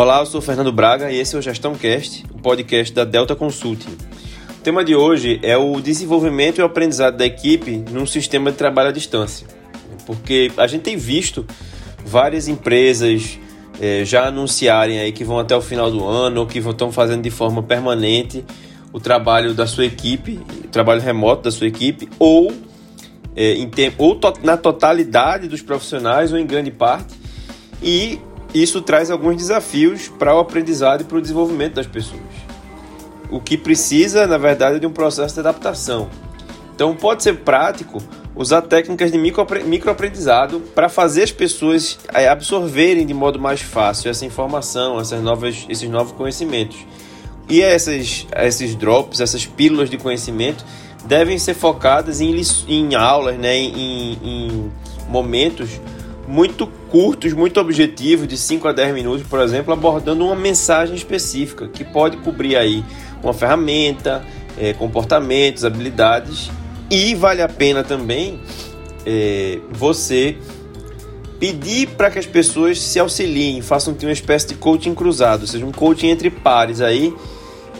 Olá, 0.00 0.20
eu 0.20 0.26
sou 0.26 0.40
Fernando 0.40 0.70
Braga 0.70 1.10
e 1.10 1.18
esse 1.18 1.34
é 1.34 1.38
o 1.40 1.42
Gestão 1.42 1.74
Cast, 1.74 2.24
o 2.32 2.38
podcast 2.38 2.94
da 2.94 3.02
Delta 3.02 3.34
Consulting. 3.34 3.96
O 4.48 4.62
tema 4.62 4.84
de 4.84 4.94
hoje 4.94 5.40
é 5.42 5.56
o 5.56 5.80
desenvolvimento 5.80 6.60
e 6.60 6.62
o 6.62 6.66
aprendizado 6.66 7.16
da 7.16 7.26
equipe 7.26 7.82
num 7.90 8.06
sistema 8.06 8.52
de 8.52 8.56
trabalho 8.56 8.90
à 8.90 8.92
distância. 8.92 9.44
Porque 10.06 10.52
a 10.56 10.68
gente 10.68 10.82
tem 10.82 10.96
visto 10.96 11.44
várias 12.06 12.46
empresas 12.46 13.40
eh, 13.80 14.04
já 14.04 14.28
anunciarem 14.28 15.00
aí 15.00 15.10
que 15.10 15.24
vão 15.24 15.36
até 15.36 15.56
o 15.56 15.60
final 15.60 15.90
do 15.90 16.06
ano 16.06 16.42
ou 16.42 16.46
que 16.46 16.60
estão 16.60 16.92
fazendo 16.92 17.22
de 17.22 17.30
forma 17.30 17.60
permanente 17.60 18.44
o 18.92 19.00
trabalho 19.00 19.52
da 19.52 19.66
sua 19.66 19.84
equipe, 19.84 20.38
o 20.64 20.68
trabalho 20.68 21.00
remoto 21.00 21.42
da 21.42 21.50
sua 21.50 21.66
equipe, 21.66 22.08
ou, 22.20 22.52
eh, 23.34 23.54
em 23.54 23.68
ou 23.98 24.14
to 24.14 24.32
na 24.44 24.56
totalidade 24.56 25.48
dos 25.48 25.60
profissionais 25.60 26.32
ou 26.32 26.38
em 26.38 26.46
grande 26.46 26.70
parte. 26.70 27.18
E 27.82 28.20
isso 28.54 28.80
traz 28.80 29.10
alguns 29.10 29.36
desafios 29.36 30.08
para 30.08 30.34
o 30.34 30.38
aprendizado 30.38 31.02
e 31.02 31.04
para 31.04 31.18
o 31.18 31.20
desenvolvimento 31.20 31.74
das 31.74 31.86
pessoas. 31.86 32.22
O 33.30 33.40
que 33.40 33.56
precisa, 33.58 34.26
na 34.26 34.38
verdade, 34.38 34.76
é 34.76 34.78
de 34.78 34.86
um 34.86 34.92
processo 34.92 35.34
de 35.34 35.40
adaptação. 35.40 36.08
Então, 36.74 36.94
pode 36.94 37.22
ser 37.22 37.38
prático 37.38 37.98
usar 38.34 38.62
técnicas 38.62 39.10
de 39.10 39.18
microaprendizado 39.18 40.60
para 40.74 40.88
fazer 40.88 41.24
as 41.24 41.32
pessoas 41.32 41.98
eh, 42.14 42.28
absorverem 42.28 43.04
de 43.04 43.12
modo 43.12 43.38
mais 43.38 43.60
fácil 43.60 44.10
essa 44.10 44.24
informação, 44.24 44.98
essas 45.00 45.20
novas, 45.20 45.66
esses 45.68 45.90
novos 45.90 46.12
conhecimentos. 46.12 46.78
E 47.48 47.60
essas, 47.60 48.26
esses 48.36 48.74
drops, 48.76 49.20
essas 49.20 49.44
pílulas 49.44 49.90
de 49.90 49.98
conhecimento 49.98 50.64
devem 51.04 51.38
ser 51.38 51.54
focadas 51.54 52.20
em, 52.20 52.40
em 52.68 52.94
aulas, 52.94 53.36
né, 53.36 53.56
em, 53.56 54.18
em 54.22 54.72
momentos 55.08 55.80
muito 56.28 56.66
curtos, 56.90 57.32
muito 57.32 57.58
objetivos, 57.58 58.28
de 58.28 58.36
5 58.36 58.68
a 58.68 58.72
10 58.72 58.94
minutos, 58.94 59.26
por 59.26 59.40
exemplo, 59.40 59.72
abordando 59.72 60.26
uma 60.26 60.36
mensagem 60.36 60.94
específica 60.94 61.66
que 61.66 61.82
pode 61.82 62.18
cobrir 62.18 62.54
aí 62.54 62.84
uma 63.22 63.32
ferramenta, 63.32 64.22
é, 64.58 64.74
comportamentos, 64.74 65.64
habilidades. 65.64 66.50
E 66.90 67.14
vale 67.14 67.40
a 67.40 67.48
pena 67.48 67.82
também 67.82 68.40
é, 69.06 69.58
você 69.70 70.36
pedir 71.40 71.88
para 71.88 72.10
que 72.10 72.18
as 72.18 72.26
pessoas 72.26 72.78
se 72.78 72.98
auxiliem, 72.98 73.62
façam 73.62 73.96
uma 74.02 74.12
espécie 74.12 74.48
de 74.48 74.54
coaching 74.54 74.94
cruzado, 74.94 75.42
ou 75.42 75.46
seja, 75.46 75.64
um 75.64 75.72
coaching 75.72 76.08
entre 76.08 76.28
pares 76.28 76.82
aí 76.82 77.14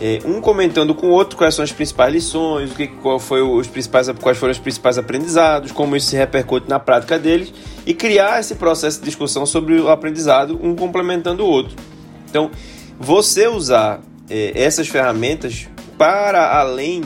é, 0.01 0.19
um 0.25 0.39
comentando 0.39 0.95
com 0.95 1.07
o 1.07 1.11
outro 1.11 1.37
quais 1.37 1.53
são 1.53 1.63
as 1.63 1.73
principais 1.73 2.13
lições, 2.13 2.71
o 2.71 2.75
que, 2.75 2.87
qual 2.87 3.19
foi 3.19 3.41
os 3.41 3.67
principais, 3.67 4.09
quais 4.21 4.37
foram 4.37 4.51
os 4.51 4.57
principais 4.57 4.97
aprendizados, 4.97 5.73
como 5.73 5.95
isso 5.95 6.07
se 6.07 6.15
repercute 6.15 6.69
na 6.69 6.79
prática 6.79 7.19
deles 7.19 7.53
e 7.85 7.93
criar 7.93 8.39
esse 8.39 8.55
processo 8.55 8.99
de 8.99 9.05
discussão 9.05 9.45
sobre 9.45 9.79
o 9.79 9.89
aprendizado, 9.89 10.59
um 10.61 10.75
complementando 10.75 11.43
o 11.43 11.47
outro. 11.47 11.75
Então, 12.29 12.51
você 12.99 13.47
usar 13.47 14.01
é, 14.29 14.51
essas 14.55 14.87
ferramentas 14.87 15.67
para 15.97 16.59
além 16.59 17.03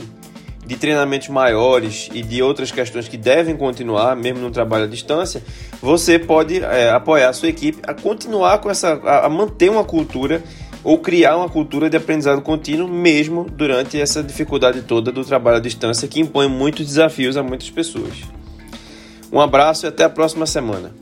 de 0.66 0.76
treinamentos 0.76 1.28
maiores 1.28 2.08
e 2.12 2.22
de 2.22 2.42
outras 2.42 2.70
questões 2.70 3.06
que 3.06 3.16
devem 3.16 3.56
continuar, 3.56 4.16
mesmo 4.16 4.40
no 4.40 4.50
trabalho 4.50 4.84
à 4.84 4.86
distância, 4.86 5.42
você 5.80 6.18
pode 6.18 6.62
é, 6.62 6.90
apoiar 6.90 7.28
a 7.28 7.32
sua 7.32 7.48
equipe 7.48 7.78
a 7.86 7.92
continuar 7.92 8.58
com 8.58 8.70
essa, 8.70 8.94
a, 9.04 9.26
a 9.26 9.28
manter 9.28 9.70
uma 9.70 9.84
cultura 9.84 10.42
ou 10.82 10.98
criar 10.98 11.36
uma 11.36 11.48
cultura 11.48 11.88
de 11.88 11.96
aprendizado 11.96 12.42
contínuo 12.42 12.88
mesmo 12.88 13.44
durante 13.44 13.98
essa 13.98 14.22
dificuldade 14.22 14.82
toda 14.82 15.10
do 15.10 15.24
trabalho 15.24 15.56
à 15.56 15.60
distância 15.60 16.06
que 16.06 16.20
impõe 16.20 16.48
muitos 16.48 16.86
desafios 16.86 17.36
a 17.36 17.42
muitas 17.42 17.70
pessoas. 17.70 18.12
Um 19.34 19.40
abraço 19.40 19.84
e 19.84 19.88
até 19.88 20.04
a 20.04 20.08
próxima 20.08 20.46
semana. 20.46 20.92